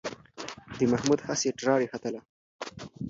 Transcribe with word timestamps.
د 0.77 0.79
محمود 0.91 1.19
هسې 1.27 1.49
ټراري 1.59 1.87
ختله. 1.91 2.21